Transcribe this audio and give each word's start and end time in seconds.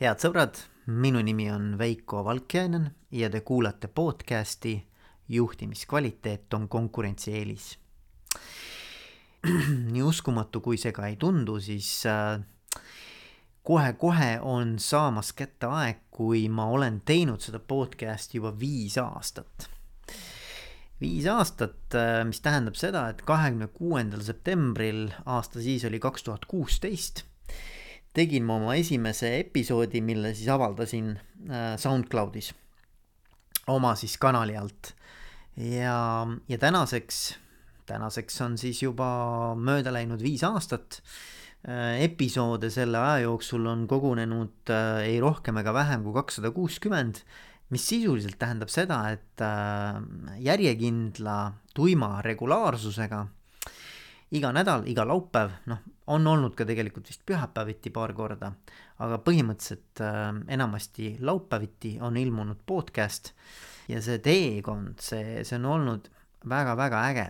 head 0.00 0.18
sõbrad, 0.18 0.58
minu 0.90 1.20
nimi 1.22 1.44
on 1.54 1.76
Veiko 1.78 2.24
Valkjainen 2.26 2.88
ja 3.14 3.28
te 3.30 3.44
kuulate 3.46 3.86
podcasti 3.86 4.72
juhtimiskvaliteet 5.30 6.54
on 6.54 6.66
konkurentsieelis. 6.68 7.68
nii 9.94 10.02
uskumatu, 10.02 10.60
kui 10.64 10.80
see 10.82 10.90
ka 10.92 11.06
ei 11.06 11.14
tundu, 11.20 11.60
siis 11.62 11.90
äh, 12.10 12.42
kohe-kohe 13.62 14.40
on 14.42 14.80
saamas 14.82 15.30
kätte 15.32 15.70
aeg, 15.70 16.02
kui 16.10 16.48
ma 16.50 16.66
olen 16.74 16.98
teinud 17.06 17.44
seda 17.44 17.60
podcasti 17.62 18.40
juba 18.40 18.50
viis 18.58 18.98
aastat. 18.98 19.68
viis 20.98 21.28
aastat, 21.30 21.94
äh, 21.94 22.24
mis 22.26 22.42
tähendab 22.42 22.74
seda, 22.74 23.06
et 23.14 23.22
kahekümne 23.22 23.70
kuuendal 23.70 24.26
septembril, 24.26 25.06
aasta 25.24 25.62
siis 25.62 25.86
oli 25.86 26.02
kaks 26.02 26.26
tuhat 26.26 26.50
kuusteist, 26.50 27.22
tegin 28.14 28.44
ma 28.46 28.58
oma 28.60 28.74
esimese 28.78 29.34
episoodi, 29.40 30.00
mille 30.04 30.34
siis 30.34 30.48
avaldasin 30.54 31.14
äh, 31.50 31.74
SoundCloudis 31.80 32.52
oma 33.72 33.94
siis 33.96 34.18
kanali 34.20 34.56
alt. 34.56 34.94
ja, 35.56 36.26
ja 36.48 36.58
tänaseks, 36.58 37.38
tänaseks 37.86 38.40
on 38.40 38.58
siis 38.58 38.82
juba 38.82 39.06
mööda 39.56 39.92
läinud 39.94 40.22
viis 40.22 40.44
aastat 40.44 41.02
Äh, 41.64 42.02
episoode 42.04 42.68
selle 42.68 42.98
aja 43.00 43.22
jooksul 43.24 43.64
on 43.70 43.86
kogunenud 43.88 44.68
äh, 44.68 45.06
ei 45.08 45.16
rohkem 45.22 45.56
ega 45.62 45.72
vähem 45.72 46.02
kui 46.04 46.12
kakssada 46.12 46.50
kuuskümmend, 46.52 47.22
mis 47.72 47.86
sisuliselt 47.88 48.36
tähendab 48.36 48.68
seda, 48.68 48.98
et 49.14 49.40
järjekindla 50.44 51.36
tuima 51.74 52.18
regulaarsusega 52.22 53.22
iga 54.34 54.50
nädal, 54.54 54.86
iga 54.90 55.04
laupäev, 55.06 55.52
noh, 55.70 55.84
on 56.10 56.26
olnud 56.26 56.56
ka 56.58 56.66
tegelikult 56.68 57.08
vist 57.08 57.22
pühapäeviti 57.26 57.92
paar 57.94 58.12
korda, 58.16 58.50
aga 59.04 59.20
põhimõtteliselt 59.24 60.02
enamasti 60.52 61.14
laupäeviti 61.20 61.96
on 62.02 62.18
ilmunud 62.20 62.60
podcast 62.66 63.32
ja 63.88 64.02
see 64.02 64.18
teekond, 64.24 64.98
see, 65.04 65.44
see 65.46 65.56
on 65.60 65.70
olnud 65.76 66.10
väga-väga 66.50 67.06
äge. 67.12 67.28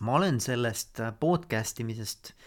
ma 0.00 0.18
olen 0.18 0.40
sellest 0.42 1.00
podcast 1.20 1.80
imisest 1.80 2.32
äh, 2.32 2.44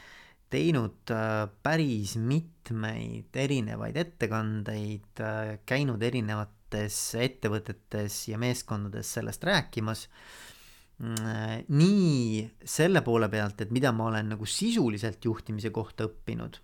teinud 0.49 1.11
äh, 1.11 1.47
päris 1.63 2.15
mitmeid 2.17 3.35
erinevaid 3.35 3.97
ettekandeid, 3.99 5.21
äh, 5.23 5.57
käinud 5.67 6.03
erinevates 6.03 6.99
ettevõtetes 7.19 8.23
ja 8.31 8.39
meeskondades 8.39 9.11
sellest 9.17 9.43
rääkimas. 9.47 10.07
Mm, 10.07 10.56
nii 10.97 12.41
selle 12.65 13.03
poole 13.05 13.27
pealt, 13.29 13.61
et 13.61 13.73
mida 13.73 13.91
ma 13.93 14.07
olen 14.09 14.31
nagu 14.33 14.47
sisuliselt 14.49 15.25
juhtimise 15.25 15.69
kohta 15.69 16.07
õppinud, 16.07 16.57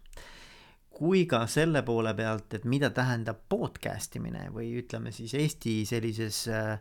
kui 0.94 1.26
ka 1.30 1.44
selle 1.50 1.84
poole 1.86 2.14
pealt, 2.18 2.54
et 2.58 2.66
mida 2.70 2.90
tähendab 2.94 3.44
podcast 3.50 4.16
imine 4.18 4.48
või 4.54 4.72
ütleme 4.82 5.14
siis 5.14 5.34
Eesti 5.38 5.82
sellises 5.90 6.46
äh, 6.50 6.78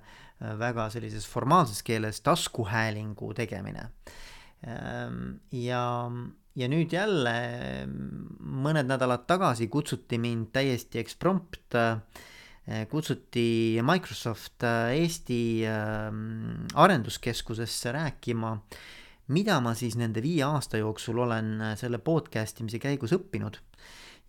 väga 0.58 0.88
sellises 0.92 1.26
formaalses 1.28 1.82
keeles 1.86 2.20
taskuhäälingu 2.24 3.32
tegemine. 3.38 3.88
Ähm, 4.68 5.40
ja 5.52 5.82
ja 6.52 6.68
nüüd 6.68 6.92
jälle 6.92 7.32
mõned 7.88 8.88
nädalad 8.90 9.24
tagasi 9.26 9.70
kutsuti 9.72 10.18
mind 10.20 10.50
täiesti 10.52 11.00
eksprompt, 11.00 11.78
äh, 11.78 11.96
kutsuti 12.90 13.80
Microsoft 13.82 14.62
äh, 14.62 14.94
Eesti 14.94 15.66
ähm, 15.66 16.66
arenduskeskusesse 16.74 17.92
rääkima, 17.92 18.56
mida 19.34 19.58
ma 19.60 19.74
siis 19.74 19.96
nende 19.98 20.22
viie 20.22 20.44
aasta 20.46 20.78
jooksul 20.78 21.18
olen 21.24 21.56
äh, 21.60 21.74
selle 21.78 21.98
podcast 21.98 22.62
imise 22.62 22.78
käigus 22.78 23.14
õppinud 23.16 23.58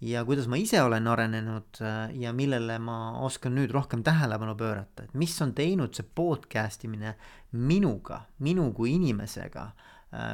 ja 0.02 0.24
kuidas 0.26 0.50
ma 0.50 0.58
ise 0.58 0.82
olen 0.82 1.08
arenenud 1.08 1.80
ja 2.20 2.34
millele 2.34 2.80
ma 2.82 3.20
oskan 3.24 3.54
nüüd 3.56 3.72
rohkem 3.72 4.02
tähelepanu 4.04 4.56
pöörata, 4.58 5.06
et 5.06 5.14
mis 5.14 5.36
on 5.46 5.54
teinud 5.54 5.94
see 5.94 6.04
podcast 6.04 6.84
imine 6.90 7.14
minuga, 7.52 8.24
minu 8.44 8.72
kui 8.76 8.98
inimesega? 8.98 9.70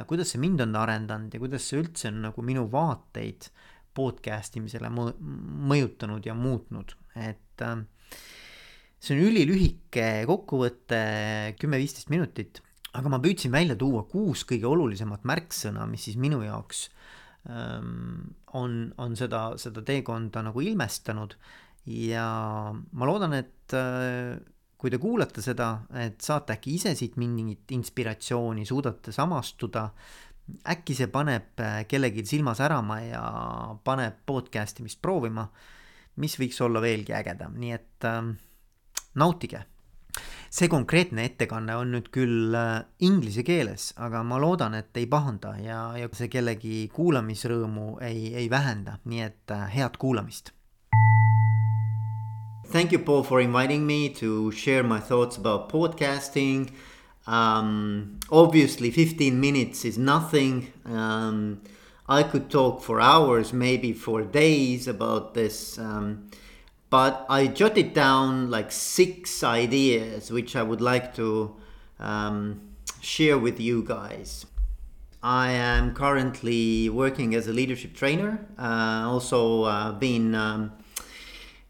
Kuidas 0.08 0.32
see 0.32 0.40
mind 0.42 0.64
on 0.64 0.74
arendanud 0.76 1.32
ja 1.32 1.40
kuidas 1.40 1.68
see 1.68 1.78
üldse 1.84 2.08
on 2.10 2.18
nagu 2.24 2.42
minu 2.44 2.66
vaateid 2.72 3.46
podcast 3.94 4.56
imisele 4.58 4.90
mõjutanud 4.90 6.26
ja 6.26 6.34
muutnud, 6.34 6.96
et 7.14 7.49
äh, 7.64 7.82
see 9.00 9.16
on 9.16 9.24
ülilühike 9.30 10.08
kokkuvõte, 10.28 11.00
kümme-viisteist 11.60 12.12
minutit, 12.12 12.60
aga 12.96 13.12
ma 13.12 13.20
püüdsin 13.22 13.52
välja 13.54 13.76
tuua 13.78 14.04
kuus 14.10 14.44
kõige 14.48 14.68
olulisemat 14.68 15.24
märksõna, 15.28 15.86
mis 15.88 16.04
siis 16.08 16.18
minu 16.20 16.42
jaoks 16.44 16.88
ähm, 17.48 18.36
on, 18.58 18.92
on 19.00 19.16
seda, 19.18 19.50
seda 19.60 19.84
teekonda 19.86 20.44
nagu 20.46 20.64
ilmestanud. 20.64 21.36
Ja 21.90 22.26
ma 22.74 23.08
loodan, 23.08 23.34
et 23.38 23.74
äh, 23.76 24.36
kui 24.80 24.92
te 24.92 25.00
kuulate 25.00 25.42
seda, 25.44 25.72
et 25.96 26.20
saate 26.24 26.56
äkki 26.56 26.74
ise 26.76 26.92
siit 26.98 27.16
mingit 27.20 27.72
inspiratsiooni, 27.76 28.66
suudate 28.68 29.14
samastuda, 29.16 29.86
äkki 30.74 30.96
see 30.98 31.08
paneb 31.12 31.60
äh, 31.62 31.82
kellelgi 31.88 32.26
silma 32.26 32.56
särama 32.58 33.00
ja 33.04 33.24
paneb 33.86 34.22
podcast 34.28 34.82
imist 34.82 35.00
proovima, 35.00 35.46
mis 36.16 36.38
võiks 36.40 36.60
olla 36.64 36.82
veelgi 36.82 37.14
ägedam, 37.16 37.56
nii 37.60 37.72
et 37.76 38.08
äh, 38.08 38.22
nautige. 39.14 39.64
see 40.50 40.66
konkreetne 40.68 41.24
ettekanne 41.24 41.76
on 41.78 41.92
nüüd 41.94 42.08
küll 42.10 42.54
äh, 42.58 42.82
inglise 42.98 43.44
keeles, 43.46 43.92
aga 43.96 44.22
ma 44.26 44.40
loodan, 44.42 44.74
et 44.74 44.96
ei 44.96 45.06
pahanda 45.06 45.54
ja, 45.62 45.82
ja 45.96 46.08
see 46.12 46.28
kellegi 46.28 46.88
kuulamisrõõmu 46.92 48.00
ei, 48.02 48.34
ei 48.34 48.50
vähenda, 48.50 48.98
nii 49.04 49.20
et 49.22 49.54
äh, 49.54 49.68
head 49.76 49.96
kuulamist 49.98 50.50
Thank 52.70 52.92
you, 52.92 53.00
Paul, 53.00 53.24
for 53.24 53.40
inviting 53.40 53.84
me 53.84 54.08
to 54.20 54.52
share 54.52 54.84
my 54.84 55.00
thoughts 55.00 55.36
about 55.36 55.68
podcasting. 55.68 56.70
Um, 57.26 58.20
obviously, 58.30 58.92
15 58.92 59.40
minutes 59.40 59.84
is 59.84 59.98
nothing. 59.98 60.72
Um, 60.84 61.62
I 62.10 62.24
could 62.24 62.50
talk 62.50 62.82
for 62.82 63.00
hours, 63.00 63.52
maybe 63.52 63.92
for 63.92 64.22
days 64.22 64.88
about 64.88 65.34
this. 65.34 65.78
Um, 65.78 66.28
but 66.90 67.24
I 67.28 67.46
jotted 67.46 67.94
down 67.94 68.50
like 68.50 68.72
six 68.72 69.44
ideas 69.44 70.32
which 70.32 70.56
I 70.56 70.64
would 70.64 70.80
like 70.80 71.14
to 71.14 71.54
um, 72.00 72.62
share 73.00 73.38
with 73.38 73.60
you 73.60 73.84
guys. 73.84 74.44
I 75.22 75.52
am 75.52 75.94
currently 75.94 76.88
working 76.88 77.32
as 77.36 77.46
a 77.46 77.52
leadership 77.52 77.94
trainer, 77.94 78.44
uh, 78.58 79.04
also 79.06 79.64
uh, 79.64 79.92
been 79.92 80.34
um, 80.34 80.72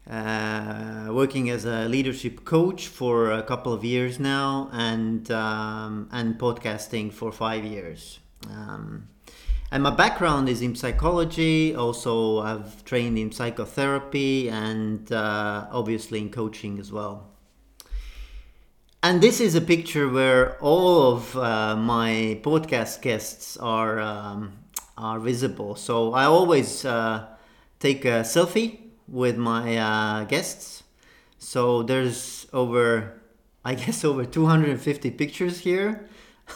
uh, 0.09 1.09
working 1.11 1.51
as 1.51 1.65
a 1.65 1.87
leadership 1.87 2.45
coach 2.45 2.87
for 2.87 3.31
a 3.31 3.43
couple 3.43 3.73
of 3.73 3.83
years 3.83 4.19
now, 4.19 4.69
and 4.71 5.29
um, 5.29 6.09
and 6.11 6.39
podcasting 6.39 7.13
for 7.13 7.31
five 7.31 7.63
years. 7.63 8.19
Um, 8.49 9.09
and 9.71 9.81
my 9.83 9.89
background 9.89 10.49
is 10.49 10.61
in 10.61 10.75
psychology. 10.75 11.73
Also, 11.73 12.39
I've 12.39 12.83
trained 12.83 13.17
in 13.17 13.31
psychotherapy 13.31 14.49
and 14.49 15.09
uh, 15.11 15.67
obviously 15.71 16.19
in 16.19 16.29
coaching 16.29 16.77
as 16.77 16.91
well. 16.91 17.29
And 19.01 19.21
this 19.21 19.39
is 19.39 19.55
a 19.55 19.61
picture 19.61 20.09
where 20.09 20.59
all 20.59 21.13
of 21.13 21.35
uh, 21.37 21.75
my 21.77 22.39
podcast 22.43 23.01
guests 23.01 23.57
are 23.57 23.99
um, 23.99 24.53
are 24.97 25.19
visible. 25.19 25.75
So 25.75 26.13
I 26.13 26.25
always 26.25 26.85
uh, 26.85 27.25
take 27.79 28.05
a 28.05 28.21
selfie 28.21 28.77
with 29.07 29.37
my 29.37 29.77
uh, 29.77 30.25
guests. 30.25 30.83
So 31.39 31.81
there's 31.81 32.45
over, 32.53 33.21
I 33.65 33.73
guess, 33.81 34.03
over 34.03 34.25
250 34.25 35.11
pictures 35.11 35.59
here. 35.61 36.07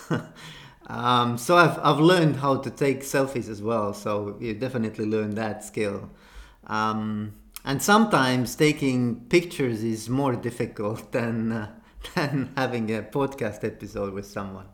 um, 0.87 1.37
so 1.37 1.57
I've, 1.57 1.79
I've 1.79 1.99
learned 1.99 2.37
how 2.37 2.57
to 2.57 2.69
take 2.69 3.01
selfies 3.01 3.49
as 3.49 3.61
well. 3.61 3.93
So 3.93 4.37
you 4.39 4.53
definitely 4.53 5.05
learn 5.05 5.35
that 5.35 5.63
skill. 5.63 6.09
Um, 6.67 7.33
and 7.63 7.81
sometimes 7.81 8.55
taking 8.55 9.21
pictures 9.21 9.83
is 9.83 10.09
more 10.09 10.35
difficult 10.49 11.11
than, 11.11 11.51
uh, 11.51 11.71
than 12.15 12.51
having 12.55 12.95
a 12.95 13.01
podcast 13.01 13.63
episode 13.63 14.13
with 14.13 14.27
someone. 14.27 14.67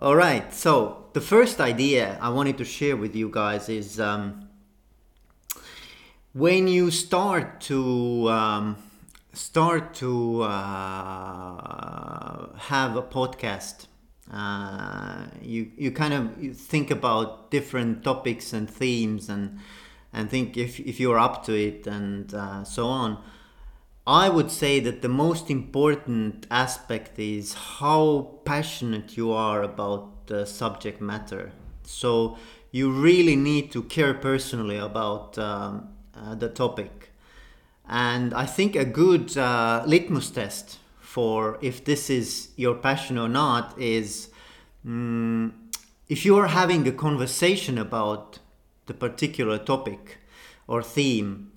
All 0.00 0.14
right, 0.14 0.54
so 0.54 1.06
the 1.12 1.20
first 1.20 1.60
idea 1.60 2.16
I 2.20 2.28
wanted 2.28 2.56
to 2.58 2.64
share 2.64 2.96
with 2.96 3.16
you 3.16 3.30
guys 3.30 3.68
is 3.68 3.98
um, 3.98 4.48
when 6.32 6.68
you 6.68 6.92
start 6.92 7.60
to 7.62 8.30
um, 8.30 8.76
start 9.32 9.94
to 9.94 10.42
uh, 10.42 10.48
have 12.58 12.94
a 12.94 13.02
podcast 13.02 13.87
uh, 14.32 15.26
you 15.40 15.70
you 15.76 15.90
kind 15.90 16.14
of 16.14 16.42
you 16.42 16.52
think 16.52 16.90
about 16.90 17.50
different 17.50 18.04
topics 18.04 18.52
and 18.52 18.68
themes 18.68 19.28
and 19.28 19.58
and 20.12 20.30
think 20.30 20.56
if, 20.56 20.80
if 20.80 20.98
you're 21.00 21.18
up 21.18 21.44
to 21.44 21.54
it 21.54 21.86
and 21.86 22.34
uh, 22.34 22.64
so 22.64 22.86
on 22.86 23.18
i 24.06 24.28
would 24.28 24.50
say 24.50 24.80
that 24.80 25.02
the 25.02 25.08
most 25.08 25.50
important 25.50 26.46
aspect 26.50 27.18
is 27.18 27.54
how 27.78 28.38
passionate 28.44 29.16
you 29.16 29.32
are 29.32 29.62
about 29.62 30.26
the 30.26 30.44
subject 30.46 31.00
matter 31.00 31.52
so 31.82 32.36
you 32.70 32.90
really 32.90 33.36
need 33.36 33.72
to 33.72 33.82
care 33.82 34.14
personally 34.14 34.76
about 34.76 35.38
um, 35.38 35.88
uh, 36.14 36.34
the 36.34 36.48
topic. 36.48 37.10
And 37.88 38.34
I 38.34 38.44
think 38.44 38.76
a 38.76 38.84
good 38.84 39.36
uh, 39.38 39.82
litmus 39.86 40.30
test 40.30 40.78
for 41.08 41.56
if 41.62 41.82
this 41.86 42.10
is 42.10 42.50
your 42.56 42.74
passion 42.74 43.16
or 43.16 43.30
not 43.30 43.64
is 43.80 44.28
mm, 44.86 45.50
if 46.06 46.26
you 46.26 46.36
are 46.36 46.48
having 46.48 46.86
a 46.86 46.92
conversation 46.92 47.78
about 47.78 48.40
the 48.84 48.92
particular 48.92 49.56
topic 49.56 50.18
or 50.66 50.82
theme, 50.82 51.50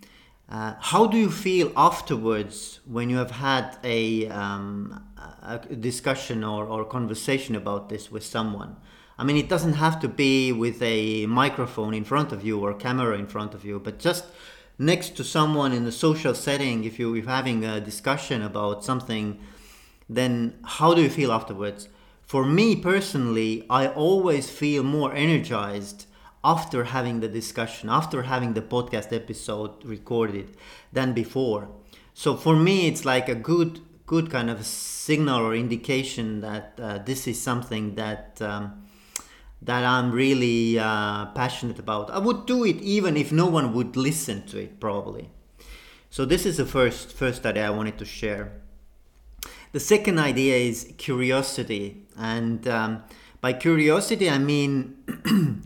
uh, 0.48 0.76
how 0.80 1.06
do 1.06 1.18
you 1.18 1.30
feel 1.30 1.70
afterwards 1.76 2.80
when 2.86 3.10
you 3.10 3.18
have 3.18 3.32
had 3.32 3.78
a, 3.84 4.30
um, 4.30 5.04
a 5.44 5.58
discussion 5.76 6.46
or, 6.46 6.64
or 6.64 6.86
conversation 6.86 7.54
about 7.54 7.90
this 7.90 8.10
with 8.10 8.24
someone? 8.24 8.78
I 9.18 9.26
mean, 9.26 9.36
it 9.36 9.50
doesn't 9.50 9.74
have 9.74 10.00
to 10.00 10.08
be 10.08 10.54
with 10.54 10.82
a 10.82 11.26
microphone 11.26 11.94
in 11.94 12.06
front 12.06 12.32
of 12.32 12.42
you 12.46 12.62
or 12.62 12.74
camera 12.74 13.18
in 13.18 13.28
front 13.28 13.54
of 13.54 13.66
you, 13.66 13.80
but 13.80 14.00
just 14.00 14.24
next 14.82 15.16
to 15.16 15.24
someone 15.24 15.72
in 15.72 15.86
the 15.86 15.92
social 15.92 16.34
setting, 16.34 16.84
if 16.84 16.98
you're 16.98 17.22
having 17.22 17.64
a 17.64 17.80
discussion 17.80 18.42
about 18.42 18.84
something, 18.84 19.40
then 20.10 20.58
how 20.64 20.94
do 20.96 21.02
you 21.04 21.10
feel 21.10 21.32
afterwards? 21.32 21.88
For 22.24 22.44
me 22.44 22.76
personally, 22.76 23.64
I 23.70 23.88
always 23.88 24.50
feel 24.50 24.84
more 24.84 25.14
energized 25.14 26.08
after 26.44 26.86
having 26.86 27.20
the 27.20 27.28
discussion, 27.28 27.90
after 27.90 28.24
having 28.24 28.54
the 28.54 28.62
podcast 28.62 29.14
episode 29.14 29.86
recorded 29.86 30.58
than 30.92 31.14
before. 31.14 31.70
So 32.16 32.36
for 32.36 32.56
me, 32.56 32.88
it's 32.88 33.06
like 33.06 33.30
a 33.30 33.36
good, 33.36 33.82
good 34.08 34.32
kind 34.32 34.50
of 34.50 34.66
signal 34.66 35.42
or 35.46 35.54
indication 35.54 36.42
that 36.42 36.80
uh, 36.82 36.98
this 36.98 37.28
is 37.28 37.40
something 37.40 37.94
that 37.96 38.42
um, 38.42 38.82
that 39.62 39.84
I'm 39.84 40.12
really 40.12 40.80
uh, 40.80 41.28
passionate 41.28 41.80
about. 41.80 42.10
I 42.10 42.18
would 42.18 42.46
do 42.46 42.64
it 42.64 42.78
even 42.82 43.16
if 43.16 43.32
no 43.32 43.46
one 43.46 43.74
would 43.74 43.96
listen 43.96 44.46
to 44.48 44.58
it, 44.58 44.80
probably. 44.80 45.30
So 46.10 46.26
this 46.26 46.46
is 46.46 46.58
the 46.58 46.66
first 46.66 47.12
first 47.14 47.46
idea 47.46 47.68
I 47.68 47.70
wanted 47.70 47.98
to 48.00 48.06
share. 48.06 48.54
The 49.72 49.80
second 49.80 50.20
idea 50.20 50.58
is 50.58 50.94
curiosity, 50.98 52.06
and 52.18 52.68
um, 52.68 53.04
by 53.40 53.54
curiosity 53.54 54.30
I 54.30 54.38
mean. 54.38 54.98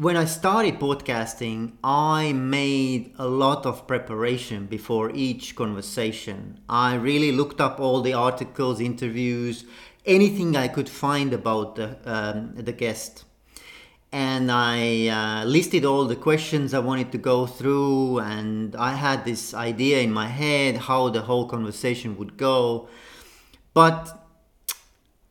when 0.00 0.16
I 0.16 0.24
started 0.24 0.80
podcasting, 0.80 1.72
I 1.84 2.32
made 2.32 3.12
a 3.18 3.26
lot 3.26 3.66
of 3.66 3.86
preparation 3.86 4.64
before 4.64 5.10
each 5.14 5.54
conversation. 5.54 6.58
I 6.70 6.94
really 6.94 7.32
looked 7.32 7.60
up 7.60 7.78
all 7.78 8.00
the 8.00 8.14
articles, 8.14 8.80
interviews, 8.80 9.66
anything 10.04 10.56
I 10.56 10.68
could 10.68 10.88
find 10.88 11.32
about 11.32 11.76
the, 11.76 11.98
um, 12.04 12.54
the 12.54 12.72
guest. 12.72 13.24
And 14.12 14.50
I 14.50 15.06
uh, 15.06 15.44
listed 15.44 15.84
all 15.84 16.04
the 16.06 16.16
questions 16.16 16.74
I 16.74 16.80
wanted 16.80 17.12
to 17.12 17.18
go 17.18 17.46
through, 17.46 18.18
and 18.18 18.74
I 18.74 18.94
had 18.94 19.24
this 19.24 19.54
idea 19.54 20.00
in 20.00 20.10
my 20.10 20.26
head 20.26 20.76
how 20.76 21.10
the 21.10 21.22
whole 21.22 21.46
conversation 21.46 22.16
would 22.18 22.36
go. 22.36 22.88
But 23.72 24.26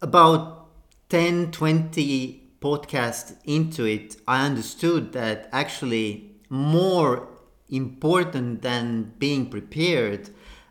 about 0.02 0.68
10, 1.10 1.52
20 1.52 2.54
podcasts 2.62 3.36
into 3.44 3.84
it, 3.86 4.16
I 4.28 4.46
understood 4.46 5.12
that 5.12 5.50
actually 5.52 6.36
more 6.48 7.28
important 7.70 8.62
than 8.62 9.14
being 9.20 9.50
prepared 9.50 10.30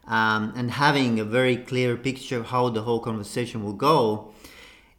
um, 0.08 0.54
and 0.56 0.70
having 0.70 1.20
a 1.20 1.24
very 1.24 1.56
clear 1.56 1.96
picture 1.96 2.38
of 2.38 2.46
how 2.46 2.70
the 2.70 2.82
whole 2.82 2.98
conversation 2.98 3.62
will 3.62 3.74
go 3.74 4.32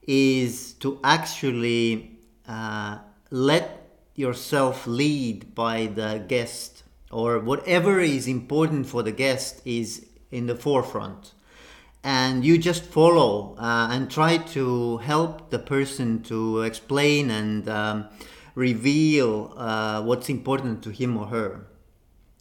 is 0.08 0.74
to 0.74 1.00
actually 1.04 2.20
uh, 2.48 3.00
let 3.32 3.88
yourself 4.16 4.86
lead 4.86 5.56
by 5.56 5.88
the 5.88 6.24
guest 6.28 6.84
or 7.12 7.40
whatever 7.40 8.00
is 8.00 8.28
important 8.28 8.86
for 8.86 9.02
the 9.02 9.12
guest 9.12 9.62
is 9.66 10.06
in 10.32 10.46
the 10.46 10.56
forefront. 10.56 11.34
And 12.04 12.46
you 12.46 12.58
just 12.60 12.84
follow 12.84 13.56
uh, 13.58 13.90
and 13.92 14.10
try 14.12 14.38
to 14.38 14.98
help 14.98 15.50
the 15.50 15.60
person 15.60 16.22
to 16.24 16.62
explain 16.62 17.32
and 17.32 17.68
um, 17.68 18.08
reveal 18.54 19.54
uh, 19.58 20.04
what's 20.04 20.30
important 20.30 20.84
to 20.84 20.92
him 20.92 21.18
or 21.18 21.26
her 21.28 21.69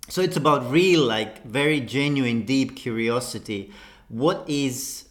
so 0.09 0.23
it's 0.23 0.37
about 0.37 0.71
real 0.71 1.05
like 1.05 1.45
very 1.45 1.81
genuine 1.81 2.43
deep 2.45 2.77
curiosity. 2.77 3.73
What 4.09 4.45
is 4.49 5.09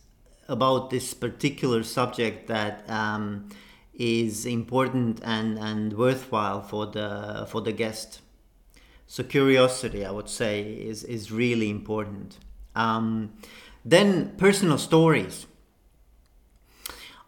about 0.48 0.90
this 0.90 1.14
particular 1.14 1.84
subject 1.84 2.48
that 2.48 2.90
um, 2.90 3.50
is 3.94 4.46
important 4.46 5.20
and, 5.24 5.60
and 5.60 5.94
worthwhile 5.94 6.62
for 6.62 6.88
the 6.88 7.48
for 7.50 7.62
the 7.62 7.72
guest? 7.72 8.22
So 9.10 9.24
curiosity 9.24 10.04
i 10.06 10.12
would 10.12 10.30
say 10.30 10.62
is, 10.62 11.04
is 11.04 11.32
really 11.32 11.70
important. 11.70 12.38
Um, 12.76 13.34
then 13.86 14.36
personal 14.38 14.78
stories. 14.78 15.46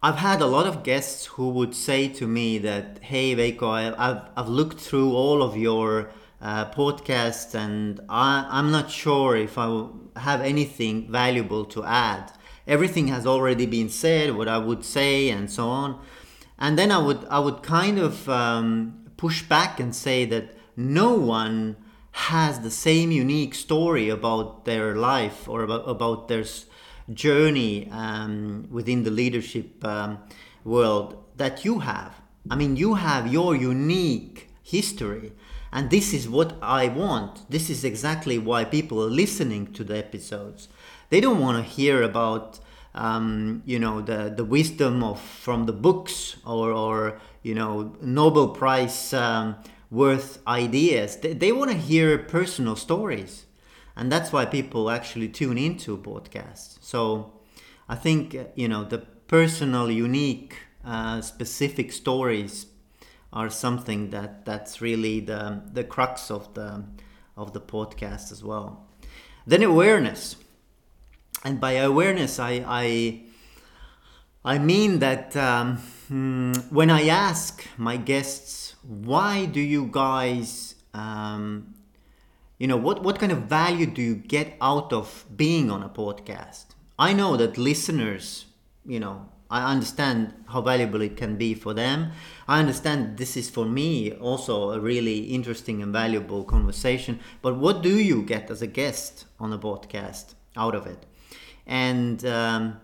I've 0.02 0.18
had 0.18 0.42
a 0.42 0.46
lot 0.46 0.66
of 0.66 0.84
guests 0.84 1.26
who 1.26 1.50
would 1.50 1.76
say 1.76 2.08
to 2.10 2.26
me 2.28 2.58
that, 2.60 3.00
"Hey, 3.02 3.36
Veiko, 3.36 3.70
I've 3.70 4.24
I've 4.36 4.48
looked 4.48 4.80
through 4.80 5.14
all 5.14 5.44
of 5.44 5.58
your 5.58 6.12
uh, 6.42 6.70
podcast, 6.72 7.56
and 7.56 8.00
I, 8.10 8.48
I'm 8.50 8.72
not 8.72 8.90
sure 8.90 9.36
if 9.36 9.58
I 9.58 9.88
have 10.16 10.42
anything 10.42 11.12
valuable 11.12 11.66
to 11.66 11.84
add. 11.84 12.32
Everything 12.68 13.08
has 13.08 13.26
already 13.26 13.66
been 13.66 13.90
said, 13.90 14.36
what 14.36 14.48
I 14.48 14.58
would 14.58 14.86
say, 14.86 15.30
and 15.30 15.50
so 15.50 15.70
on. 15.70 16.00
And 16.58 16.78
then 16.78 16.92
I 16.92 16.98
would 16.98 17.26
I 17.30 17.40
would 17.40 17.64
kind 17.64 17.98
of 17.98 18.28
um, 18.30 19.12
push 19.18 19.42
back 19.44 19.80
and 19.80 19.96
say 19.96 20.26
that 20.26 20.56
no 20.76 21.14
one 21.14 21.78
has 22.12 22.60
the 22.60 22.72
same 22.72 23.12
unique 23.12 23.56
story 23.56 24.10
about 24.10 24.66
their 24.66 24.96
life 24.96 25.48
or 25.48 25.64
about, 25.64 25.88
about 25.88 26.28
their 26.28 26.44
journey 27.14 27.90
um, 27.92 28.68
within 28.70 29.04
the 29.04 29.12
leadership 29.12 29.84
um, 29.86 30.20
world 30.64 31.24
that 31.38 31.64
you 31.64 31.80
have. 31.80 32.22
I 32.50 32.56
mean, 32.56 32.76
you 32.76 32.96
have 32.96 33.32
your 33.32 33.56
unique 33.56 34.50
history 34.64 35.32
and 35.72 35.90
this 35.90 36.14
is 36.14 36.28
what 36.28 36.54
I 36.62 36.88
want. 36.88 37.50
This 37.50 37.70
is 37.70 37.84
exactly 37.84 38.38
why 38.38 38.66
people 38.66 39.04
are 39.04 39.10
listening 39.10 39.74
to 39.74 39.84
the 39.84 39.98
episodes. 39.98 40.68
They 41.10 41.22
don't 41.22 41.40
want 41.40 41.58
to 41.58 41.64
hear 41.64 42.02
about, 42.02 42.60
um, 42.96 43.62
you 43.66 43.80
know, 43.80 44.02
the, 44.02 44.34
the 44.36 44.46
wisdom 44.46 45.04
of 45.04 45.22
from 45.22 45.66
the 45.66 45.74
books 45.74 46.38
or, 46.46 46.72
or 46.72 47.20
you 47.44 47.54
know, 47.54 47.96
Nobel 48.02 48.50
Prize 48.50 49.14
um, 49.14 49.56
worth 49.92 50.40
ideas. 50.48 51.18
They, 51.18 51.34
they 51.34 51.52
want 51.52 51.72
to 51.72 51.78
hear 51.78 52.18
personal 52.18 52.76
stories. 52.76 53.46
And 53.96 54.12
that's 54.12 54.32
why 54.32 54.46
people 54.46 54.90
actually 54.90 55.28
tune 55.28 55.58
into 55.58 55.98
podcasts. 55.98 56.78
So 56.82 57.34
I 57.88 57.96
think, 57.96 58.36
you 58.56 58.68
know, 58.68 58.84
the 58.86 59.00
personal, 59.28 59.92
unique, 59.92 60.56
uh, 60.86 61.22
specific 61.22 61.92
stories 61.92 62.66
are 63.32 63.50
something 63.50 64.10
that 64.10 64.46
that's 64.46 64.82
really 64.82 65.20
the 65.20 65.62
the 65.72 65.84
crux 65.84 66.32
of 66.32 66.54
the 66.54 66.84
of 67.38 67.54
the 67.54 67.62
podcast 67.62 68.32
as 68.32 68.44
well. 68.44 68.88
Then 69.46 69.64
awareness, 69.64 70.36
and 71.44 71.60
by 71.60 71.74
awareness, 71.74 72.40
I 72.40 72.64
I, 72.68 73.22
I 74.44 74.58
mean 74.58 75.00
that 75.00 75.36
um, 75.36 75.78
hmm, 76.08 76.54
when 76.70 76.90
I 76.90 77.08
ask 77.08 77.66
my 77.78 77.98
guests, 77.98 78.76
why 78.84 79.46
do 79.46 79.60
you 79.60 79.90
guys, 79.92 80.76
um, 80.94 81.76
you 82.58 82.68
know, 82.68 82.78
what 82.78 83.04
what 83.04 83.20
kind 83.20 83.32
of 83.32 83.44
value 83.44 83.86
do 83.86 84.02
you 84.02 84.16
get 84.16 84.58
out 84.60 84.92
of 84.92 85.26
being 85.36 85.72
on 85.72 85.84
a 85.84 85.90
podcast? 85.90 86.66
I 86.98 87.14
know 87.14 87.38
that 87.38 87.58
listeners, 87.58 88.46
you 88.86 89.00
know, 89.00 89.30
I 89.52 89.72
understand 89.72 90.34
how 90.50 90.62
valuable 90.62 91.02
it 91.02 91.18
can 91.18 91.36
be 91.36 91.56
for 91.56 91.74
them. 91.74 92.12
I 92.48 92.60
understand 92.60 93.18
this 93.18 93.36
is 93.36 93.50
for 93.50 93.66
me 93.66 94.12
also 94.14 94.72
a 94.72 94.80
really 94.80 95.20
interesting 95.22 95.82
and 95.82 95.92
valuable 95.92 96.44
conversation. 96.44 97.20
But 97.42 97.58
what 97.58 97.82
do 97.82 97.98
you 97.98 98.22
get 98.22 98.52
as 98.52 98.62
a 98.62 98.68
guest 98.68 99.26
on 99.40 99.52
a 99.52 99.58
podcast 99.58 100.36
out 100.56 100.76
of 100.76 100.86
it? 100.86 101.06
And 101.66 102.24
um, 102.26 102.80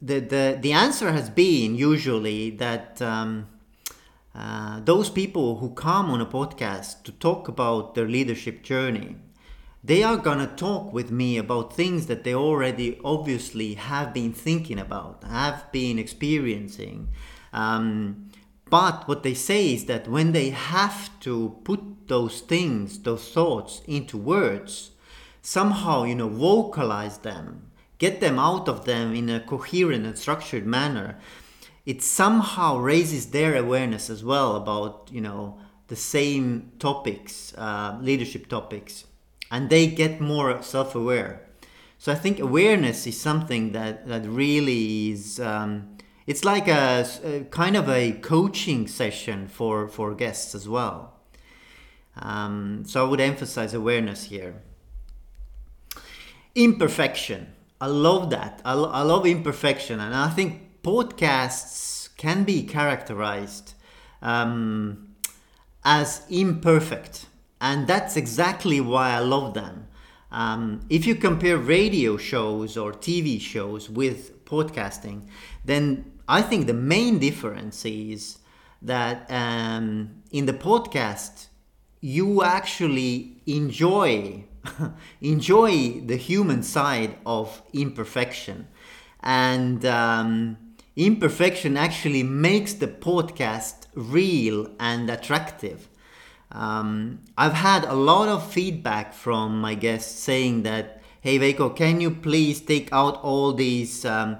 the, 0.00 0.20
the, 0.20 0.58
the 0.60 0.72
answer 0.72 1.10
has 1.12 1.28
been 1.28 1.74
usually 1.74 2.50
that 2.50 3.02
um, 3.02 3.48
uh, 4.34 4.80
those 4.80 5.10
people 5.10 5.58
who 5.58 5.70
come 5.70 6.10
on 6.10 6.20
a 6.20 6.26
podcast 6.26 7.02
to 7.04 7.12
talk 7.12 7.48
about 7.48 7.94
their 7.94 8.08
leadership 8.08 8.62
journey 8.62 9.16
they 9.84 10.02
are 10.02 10.16
gonna 10.16 10.46
talk 10.46 10.92
with 10.92 11.10
me 11.10 11.36
about 11.36 11.74
things 11.74 12.06
that 12.06 12.22
they 12.22 12.34
already 12.34 13.00
obviously 13.04 13.74
have 13.74 14.14
been 14.14 14.32
thinking 14.32 14.78
about, 14.78 15.24
have 15.24 15.70
been 15.72 15.98
experiencing. 15.98 17.08
Um, 17.52 18.30
but 18.70 19.06
what 19.08 19.22
they 19.22 19.34
say 19.34 19.74
is 19.74 19.86
that 19.86 20.08
when 20.08 20.32
they 20.32 20.50
have 20.50 21.10
to 21.20 21.60
put 21.64 22.08
those 22.08 22.40
things, 22.40 23.00
those 23.00 23.28
thoughts 23.30 23.82
into 23.86 24.16
words, 24.16 24.92
somehow, 25.42 26.04
you 26.04 26.14
know, 26.14 26.28
vocalize 26.28 27.18
them, 27.18 27.70
get 27.98 28.20
them 28.20 28.38
out 28.38 28.68
of 28.68 28.84
them 28.84 29.14
in 29.14 29.28
a 29.28 29.40
coherent 29.40 30.06
and 30.06 30.16
structured 30.16 30.64
manner, 30.64 31.18
it 31.84 32.00
somehow 32.02 32.78
raises 32.78 33.26
their 33.30 33.56
awareness 33.56 34.08
as 34.08 34.22
well 34.22 34.54
about, 34.54 35.08
you 35.12 35.20
know, 35.20 35.58
the 35.88 35.96
same 35.96 36.70
topics, 36.78 37.52
uh, 37.58 37.98
leadership 38.00 38.46
topics, 38.46 39.04
and 39.52 39.68
they 39.68 39.86
get 39.86 40.20
more 40.20 40.62
self-aware. 40.62 41.42
So 41.98 42.10
I 42.10 42.16
think 42.16 42.40
awareness 42.40 43.06
is 43.06 43.20
something 43.20 43.72
that 43.72 44.08
that 44.08 44.26
really 44.26 45.10
is. 45.10 45.38
Um, 45.38 45.98
it's 46.26 46.44
like 46.44 46.66
a, 46.66 47.06
a, 47.22 47.40
kind 47.50 47.76
of 47.76 47.88
a 47.88 48.12
coaching 48.12 48.88
session 48.88 49.46
for 49.46 49.86
for 49.86 50.14
guests 50.14 50.54
as 50.54 50.68
well. 50.68 51.20
Um, 52.16 52.84
so 52.86 53.06
I 53.06 53.08
would 53.08 53.20
emphasize 53.20 53.74
awareness 53.74 54.24
here. 54.24 54.62
Imperfection. 56.54 57.52
I 57.80 57.86
love 57.86 58.30
that. 58.30 58.60
I, 58.64 58.74
lo- 58.74 58.90
I 58.90 59.02
love 59.02 59.26
imperfection, 59.26 60.00
and 60.00 60.14
I 60.14 60.28
think 60.28 60.82
podcasts 60.82 62.14
can 62.16 62.44
be 62.44 62.62
characterized 62.62 63.74
um, 64.20 65.14
as 65.84 66.22
imperfect, 66.28 67.26
and 67.62 67.86
that's 67.86 68.16
exactly 68.16 68.80
why 68.80 69.12
I 69.12 69.20
love 69.20 69.54
them. 69.54 69.86
Um, 70.32 70.80
if 70.90 71.06
you 71.06 71.14
compare 71.14 71.56
radio 71.56 72.16
shows 72.16 72.76
or 72.76 72.92
TV 72.92 73.40
shows 73.40 73.88
with 73.88 74.44
podcasting, 74.44 75.28
then 75.64 76.12
I 76.28 76.42
think 76.42 76.66
the 76.66 76.74
main 76.74 77.20
difference 77.20 77.84
is 77.84 78.38
that 78.82 79.30
um, 79.30 80.22
in 80.32 80.46
the 80.46 80.52
podcast, 80.52 81.46
you 82.00 82.42
actually 82.42 83.40
enjoy 83.46 84.44
enjoy 85.20 86.00
the 86.00 86.16
human 86.16 86.62
side 86.62 87.16
of 87.26 87.62
imperfection 87.72 88.66
and 89.20 89.84
um, 89.84 90.56
imperfection 90.96 91.76
actually 91.76 92.22
makes 92.22 92.72
the 92.74 92.86
podcast 92.86 93.86
real 93.94 94.70
and 94.78 95.10
attractive 95.10 95.88
um, 96.52 97.18
i've 97.36 97.54
had 97.54 97.84
a 97.84 97.94
lot 97.94 98.28
of 98.28 98.52
feedback 98.52 99.12
from 99.12 99.60
my 99.60 99.74
guests 99.74 100.18
saying 100.20 100.62
that 100.62 101.00
hey 101.20 101.38
Veiko, 101.38 101.74
can 101.74 102.00
you 102.00 102.10
please 102.10 102.60
take 102.60 102.88
out 102.92 103.22
all 103.22 103.52
these 103.52 104.04
um, 104.04 104.38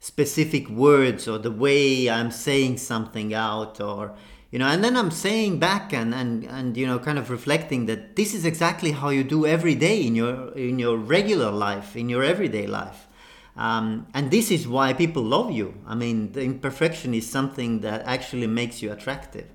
specific 0.00 0.68
words 0.68 1.28
or 1.28 1.38
the 1.38 1.50
way 1.50 2.10
i'm 2.10 2.30
saying 2.30 2.76
something 2.76 3.32
out 3.32 3.80
or 3.80 4.14
you 4.50 4.58
know 4.58 4.66
and 4.66 4.82
then 4.82 4.96
i'm 4.96 5.10
saying 5.10 5.58
back 5.58 5.92
and 5.92 6.12
and 6.12 6.44
and 6.44 6.76
you 6.76 6.86
know 6.86 6.98
kind 6.98 7.18
of 7.18 7.30
reflecting 7.30 7.86
that 7.86 8.16
this 8.16 8.34
is 8.34 8.44
exactly 8.44 8.90
how 8.90 9.10
you 9.10 9.22
do 9.22 9.46
every 9.46 9.74
day 9.74 10.04
in 10.04 10.14
your 10.16 10.52
in 10.52 10.78
your 10.78 10.96
regular 10.96 11.50
life 11.50 11.96
in 11.96 12.08
your 12.08 12.22
everyday 12.22 12.66
life. 12.66 13.06
Um, 13.54 14.06
and 14.14 14.30
this 14.30 14.50
is 14.50 14.66
why 14.66 14.94
people 14.94 15.22
love 15.22 15.50
you. 15.50 15.74
I 15.86 15.94
mean 15.94 16.32
the 16.32 16.42
imperfection 16.42 17.12
is 17.12 17.28
something 17.28 17.80
that 17.80 18.02
actually 18.06 18.46
makes 18.46 18.80
you 18.82 18.90
attractive 18.90 19.46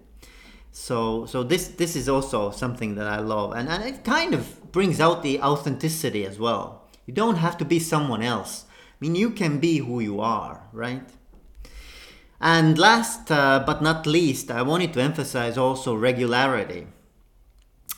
so 0.71 1.25
so 1.25 1.43
this 1.43 1.69
this 1.69 1.95
is 1.95 2.07
also 2.07 2.51
something 2.51 2.95
that 2.95 3.07
i 3.07 3.19
love 3.19 3.53
and, 3.53 3.67
and 3.69 3.83
it 3.83 4.03
kind 4.03 4.33
of 4.33 4.71
brings 4.71 4.99
out 4.99 5.23
the 5.23 5.41
authenticity 5.41 6.25
as 6.25 6.37
well 6.37 6.87
you 7.05 7.13
don't 7.13 7.37
have 7.37 7.57
to 7.57 7.65
be 7.65 7.79
someone 7.79 8.21
else 8.21 8.65
i 8.69 8.95
mean 8.99 9.15
you 9.15 9.29
can 9.29 9.59
be 9.59 9.77
who 9.77 9.99
you 9.99 10.21
are 10.21 10.61
right 10.71 11.09
and 12.39 12.77
last 12.77 13.31
uh, 13.31 13.63
but 13.65 13.81
not 13.81 14.05
least, 14.05 14.51
I 14.51 14.61
wanted 14.61 14.93
to 14.93 15.01
emphasize 15.01 15.57
also 15.57 15.95
regularity, 15.95 16.87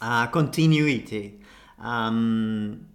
uh, 0.02 0.28
continuity. 0.28 1.42
Um, 1.78 2.88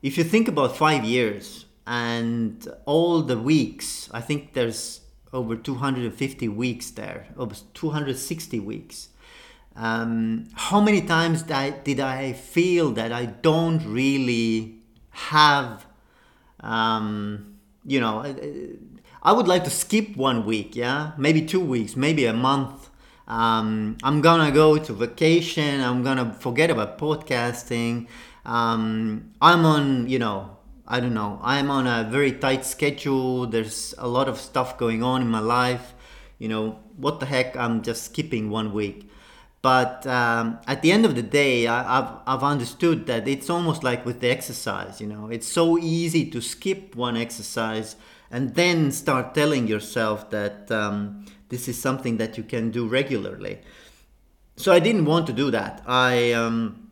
if 0.00 0.16
you 0.16 0.24
think 0.24 0.46
about 0.46 0.76
five 0.76 1.04
years 1.04 1.66
and 1.86 2.66
all 2.86 3.22
the 3.22 3.36
weeks, 3.36 4.08
I 4.12 4.20
think 4.20 4.52
there's 4.52 5.00
over 5.32 5.56
250 5.56 6.48
weeks 6.48 6.90
there, 6.92 7.26
over 7.36 7.56
260 7.74 8.60
weeks. 8.60 9.08
Um, 9.74 10.48
how 10.54 10.80
many 10.80 11.00
times 11.00 11.42
did 11.42 11.52
I, 11.52 11.70
did 11.70 12.00
I 12.00 12.32
feel 12.32 12.90
that 12.92 13.12
I 13.12 13.26
don't 13.26 13.84
really 13.86 14.76
have, 15.10 15.86
um, 16.60 17.56
you 17.84 18.00
know, 18.00 18.24
I 19.22 19.32
would 19.32 19.48
like 19.48 19.64
to 19.64 19.70
skip 19.70 20.16
one 20.16 20.44
week, 20.44 20.74
yeah, 20.76 21.12
maybe 21.16 21.42
two 21.42 21.60
weeks, 21.60 21.96
maybe 21.96 22.26
a 22.26 22.32
month. 22.32 22.90
Um, 23.28 23.96
I'm 24.02 24.20
gonna 24.20 24.50
go 24.50 24.78
to 24.78 24.92
vacation. 24.92 25.80
I'm 25.80 26.02
gonna 26.02 26.34
forget 26.34 26.70
about 26.70 26.98
podcasting. 26.98 28.08
Um, 28.44 29.30
I'm 29.40 29.64
on, 29.64 30.08
you 30.08 30.18
know, 30.18 30.56
I 30.86 31.00
don't 31.00 31.14
know. 31.14 31.38
I'm 31.42 31.70
on 31.70 31.86
a 31.86 32.08
very 32.10 32.32
tight 32.32 32.64
schedule. 32.64 33.46
There's 33.46 33.94
a 33.96 34.08
lot 34.08 34.28
of 34.28 34.38
stuff 34.38 34.76
going 34.76 35.02
on 35.02 35.22
in 35.22 35.28
my 35.28 35.38
life. 35.38 35.94
You 36.38 36.48
know, 36.48 36.80
what 36.96 37.20
the 37.20 37.26
heck? 37.26 37.56
I'm 37.56 37.82
just 37.82 38.02
skipping 38.04 38.50
one 38.50 38.72
week. 38.72 39.08
But 39.62 40.04
um, 40.08 40.58
at 40.66 40.82
the 40.82 40.90
end 40.90 41.04
of 41.04 41.14
the 41.14 41.22
day, 41.22 41.68
I, 41.68 41.82
have 41.82 42.20
I've 42.26 42.42
understood 42.42 43.06
that 43.06 43.28
it's 43.28 43.48
almost 43.48 43.84
like 43.84 44.04
with 44.04 44.20
the 44.20 44.28
exercise. 44.28 45.00
You 45.00 45.06
know, 45.06 45.28
it's 45.28 45.46
so 45.46 45.78
easy 45.78 46.28
to 46.30 46.40
skip 46.40 46.96
one 46.96 47.16
exercise 47.16 47.94
and 48.32 48.56
then 48.56 48.90
start 48.90 49.34
telling 49.34 49.68
yourself 49.68 50.30
that 50.30 50.68
um, 50.72 51.26
this 51.48 51.68
is 51.68 51.80
something 51.80 52.16
that 52.16 52.36
you 52.36 52.42
can 52.42 52.70
do 52.72 52.88
regularly. 52.88 53.60
So 54.56 54.72
I 54.72 54.80
didn't 54.80 55.04
want 55.04 55.28
to 55.28 55.32
do 55.32 55.52
that. 55.52 55.82
I 55.86 56.32
um, 56.32 56.90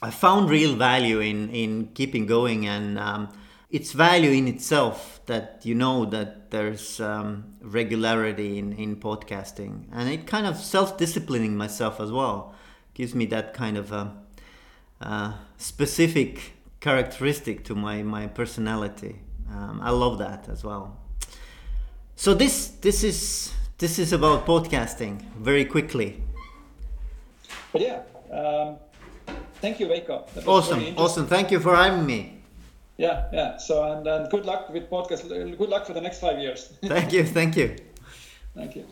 I 0.00 0.10
found 0.10 0.48
real 0.48 0.76
value 0.76 1.20
in 1.20 1.50
in 1.50 1.88
keeping 1.92 2.24
going, 2.24 2.66
and 2.66 2.98
um, 2.98 3.28
it's 3.70 3.92
value 3.92 4.30
in 4.30 4.48
itself 4.48 5.20
that 5.26 5.60
you 5.62 5.74
know 5.74 6.04
that 6.06 6.50
there's 6.50 7.00
um, 7.00 7.44
regularity 7.62 8.58
in 8.58 8.72
in 8.72 8.96
podcasting, 8.96 9.84
and 9.92 10.08
it 10.08 10.26
kind 10.26 10.46
of 10.46 10.56
self 10.56 10.98
disciplining 10.98 11.56
myself 11.56 12.00
as 12.00 12.10
well 12.10 12.54
gives 12.94 13.14
me 13.14 13.24
that 13.26 13.54
kind 13.54 13.76
of 13.76 13.92
a, 13.92 14.12
a 15.00 15.34
specific 15.56 16.52
characteristic 16.80 17.64
to 17.64 17.74
my 17.74 18.02
my 18.02 18.26
personality. 18.26 19.20
Um, 19.50 19.80
I 19.82 19.90
love 19.90 20.18
that 20.18 20.48
as 20.48 20.64
well. 20.64 20.96
So 22.16 22.34
this 22.34 22.68
this 22.80 23.04
is 23.04 23.52
this 23.78 23.98
is 23.98 24.12
about 24.12 24.46
podcasting 24.46 25.22
very 25.38 25.64
quickly. 25.64 26.22
But 27.72 27.82
yeah, 27.82 28.02
um, 28.32 28.76
thank 29.60 29.78
you, 29.78 29.86
Veiko. 29.86 30.26
Awesome, 30.46 30.82
awesome. 30.96 31.26
Thank 31.28 31.52
you 31.52 31.60
for 31.60 31.76
having 31.76 32.04
me. 32.04 32.39
Yeah, 33.00 33.28
yeah. 33.32 33.56
So 33.56 33.82
and, 33.90 34.06
and 34.06 34.30
good 34.30 34.44
luck 34.44 34.68
with 34.68 34.90
podcast. 34.90 35.26
Good 35.26 35.68
luck 35.70 35.86
for 35.86 35.94
the 35.94 36.02
next 36.02 36.20
five 36.20 36.38
years. 36.38 36.70
thank 36.82 37.14
you, 37.14 37.24
thank 37.24 37.56
you. 37.56 37.76
Thank 38.54 38.76
you. 38.76 38.84